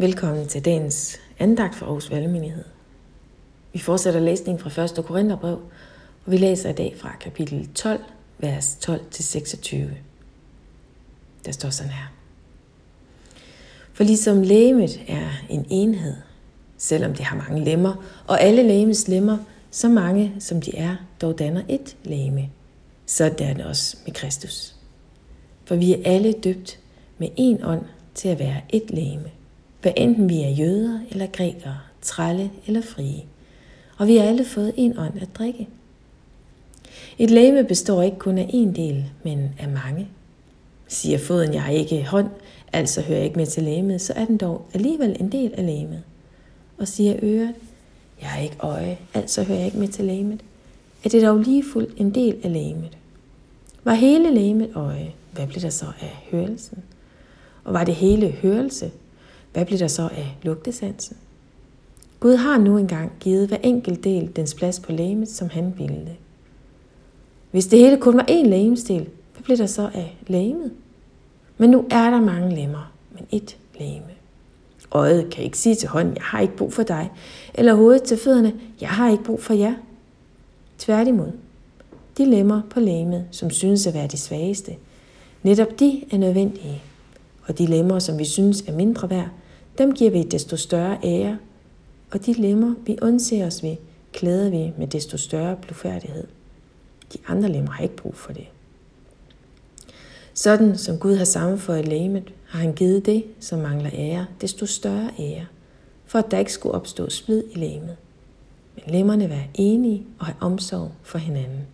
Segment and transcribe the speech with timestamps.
[0.00, 2.64] Velkommen til dagens andagt for Aarhus Valgmenighed.
[3.72, 5.04] Vi fortsætter læsningen fra 1.
[5.04, 5.54] Korintherbrev,
[6.26, 8.00] og vi læser i dag fra kapitel 12,
[8.38, 9.76] vers 12-26.
[11.44, 12.12] Der står sådan her.
[13.92, 16.14] For ligesom lægemet er en enhed,
[16.78, 19.38] selvom det har mange lemmer, og alle lægemes lemmer,
[19.70, 22.50] så mange som de er, dog danner et lægeme,
[23.06, 24.74] så er det også med Kristus.
[25.64, 26.78] For vi er alle døbt
[27.18, 29.30] med en ånd til at være et lægeme
[29.82, 33.22] hvad enten vi er jøder eller grækere, trælle eller frie.
[33.98, 35.68] Og vi har alle fået en ånd at drikke.
[37.18, 40.08] Et læme består ikke kun af en del, men af mange.
[40.88, 42.28] Siger foden, jeg har ikke hånd,
[42.72, 45.66] altså hører jeg ikke med til læmet, så er den dog alligevel en del af
[45.66, 46.02] læmet.
[46.78, 47.54] Og siger øret,
[48.20, 50.40] jeg har ikke øje, altså hører jeg ikke med til læmet,
[51.04, 52.96] er det dog lige fuldt en del af læmet.
[53.84, 56.78] Var hele læmet øje, hvad blev der så af hørelsen?
[57.64, 58.90] Og var det hele hørelse,
[59.52, 61.16] hvad bliver der så af lugtesansen?
[62.20, 65.96] Gud har nu engang givet hver enkelt del dens plads på lægemet, som han ville
[65.96, 66.16] det.
[67.50, 70.72] Hvis det hele kun var én lægemsdel, hvad bliver der så af lægemet?
[71.58, 74.06] Men nu er der mange lemmer, men ét lægeme.
[74.92, 77.10] Øjet kan ikke sige til hånden, jeg har ikke brug for dig,
[77.54, 79.74] eller hovedet til fødderne, jeg har ikke brug for jer.
[80.78, 81.32] Tværtimod,
[82.18, 84.76] de lemmer på lægemet, som synes at være de svageste,
[85.42, 86.82] netop de er nødvendige.
[87.46, 89.28] Og de lemmer, som vi synes er mindre værd,
[89.78, 91.38] dem giver vi desto større ære,
[92.10, 93.76] og de lemmer, vi undser os ved,
[94.12, 96.26] klæder vi med desto større blufærdighed.
[97.12, 98.46] De andre lemmer har ikke brug for det.
[100.34, 105.10] Sådan som Gud har sammenføjet lægemet, har han givet det, som mangler ære, desto større
[105.18, 105.46] ære,
[106.06, 107.96] for at der ikke skulle opstå splid i lægemet.
[108.74, 111.66] Men lemmerne være enige og have omsorg for hinanden.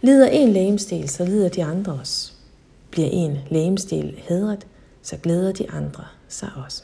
[0.00, 2.32] Lider en lægemsdel, så lider de andre også.
[2.90, 4.66] Bliver en lægemsdel hedret,
[5.02, 6.82] så glæder de andre sig også.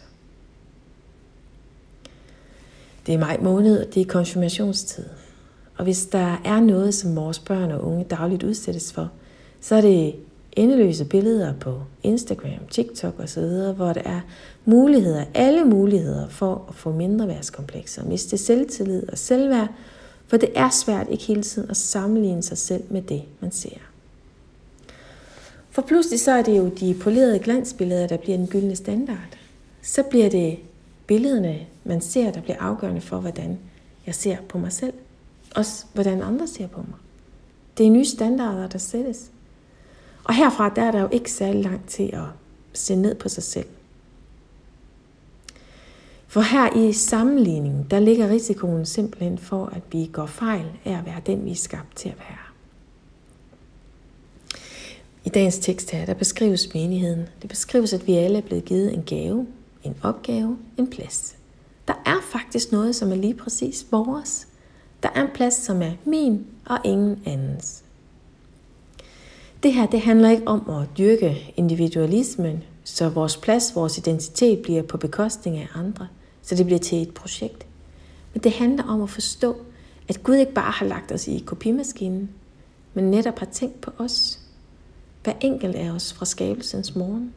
[3.06, 5.04] Det er maj måned, og det er konfirmationstid.
[5.76, 9.10] Og hvis der er noget, som vores børn og unge dagligt udsættes for,
[9.60, 10.14] så er det
[10.52, 13.42] endeløse billeder på Instagram, TikTok osv.,
[13.76, 14.20] hvor der er
[14.64, 19.68] muligheder, alle muligheder for at få mindre værtskomplekser, miste selvtillid og selvværd,
[20.26, 23.85] for det er svært ikke hele tiden at sammenligne sig selv med det, man ser.
[25.76, 29.38] For pludselig så er det jo de polerede glansbilleder, der bliver den gyldne standard.
[29.82, 30.58] Så bliver det
[31.06, 33.58] billederne, man ser, der bliver afgørende for, hvordan
[34.06, 34.92] jeg ser på mig selv.
[35.56, 36.98] Også hvordan andre ser på mig.
[37.78, 39.30] Det er nye standarder, der sættes.
[40.24, 42.26] Og herfra der er der jo ikke særlig langt til at
[42.72, 43.66] se ned på sig selv.
[46.28, 51.06] For her i sammenligningen, der ligger risikoen simpelthen for, at vi går fejl af at
[51.06, 52.45] være den, vi er skabt til at være.
[55.26, 57.28] I dagens tekst her, der beskrives menigheden.
[57.42, 59.46] Det beskrives, at vi alle er blevet givet en gave,
[59.84, 61.36] en opgave, en plads.
[61.88, 64.48] Der er faktisk noget, som er lige præcis vores.
[65.02, 67.82] Der er en plads, som er min og ingen andens.
[69.62, 74.82] Det her, det handler ikke om at dyrke individualismen, så vores plads, vores identitet bliver
[74.82, 76.08] på bekostning af andre,
[76.42, 77.66] så det bliver til et projekt.
[78.34, 79.56] Men det handler om at forstå,
[80.08, 82.30] at Gud ikke bare har lagt os i kopimaskinen,
[82.94, 84.40] men netop har tænkt på os
[85.26, 87.34] hver enkelt af os fra skabelsens morgen,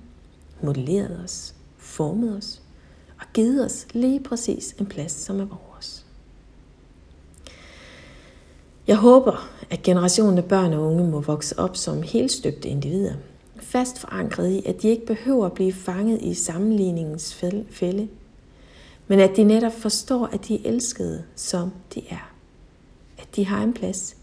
[0.61, 2.61] modelleret os, formet os
[3.19, 6.05] og givet os lige præcis en plads, som er vores.
[8.87, 13.13] Jeg håber, at generationen af børn og unge må vokse op som helt støbte individer,
[13.55, 17.35] fast forankret i, at de ikke behøver at blive fanget i sammenligningens
[17.69, 18.07] fælde,
[19.07, 22.31] men at de netop forstår, at de er elskede, som de er.
[23.17, 24.15] At de har en plads.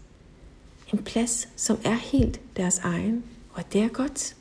[0.93, 3.23] En plads, som er helt deres egen,
[3.57, 4.35] og det er godt.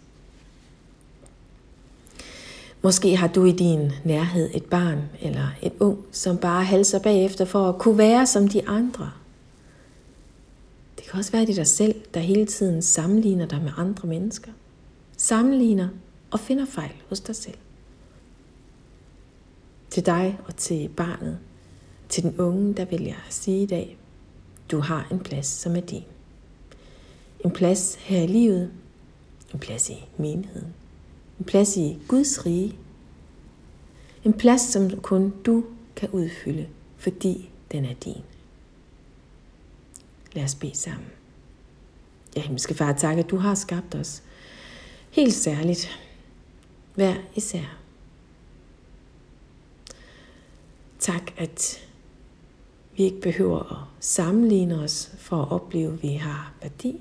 [2.82, 7.44] Måske har du i din nærhed et barn eller en ung, som bare halser bagefter
[7.44, 9.12] for at kunne være som de andre.
[10.97, 14.53] Det kan også være, det dig selv, der hele tiden sammenligner dig med andre mennesker.
[15.16, 15.88] Sammenligner
[16.31, 17.59] og finder fejl hos dig selv.
[19.91, 21.39] Til dig og til barnet,
[22.09, 23.98] til den unge, der vil jeg sige i dag,
[24.71, 26.04] du har en plads, som er din.
[27.45, 28.71] En plads her i livet,
[29.57, 30.75] en plads i menigheden.
[31.39, 32.79] En plads i Guds rige.
[34.25, 35.65] En plads, som kun du
[35.97, 38.23] kan udfylde, fordi den er din.
[40.33, 41.07] Lad os bede sammen.
[42.37, 44.23] Ja, himmelske far, tak, at du har skabt os.
[45.11, 46.01] Helt særligt.
[46.95, 47.79] Hver især.
[50.99, 51.89] Tak, at
[52.97, 57.01] vi ikke behøver at sammenligne os for at opleve, at vi har værdi.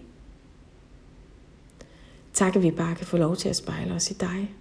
[2.36, 4.56] Tak, at vi bare kan få lov til at spejle os i dig.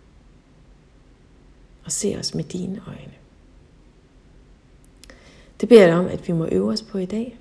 [1.84, 3.14] og se os med dine øjne.
[5.60, 7.38] Det beder jeg dig om, at vi må øve os på i dag.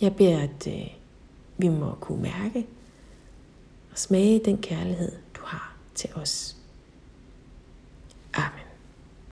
[0.00, 0.86] Jeg beder, at øh,
[1.58, 2.66] vi må kunne mærke
[3.92, 6.56] og smage den kærlighed, du har til os.
[8.34, 8.69] Amen.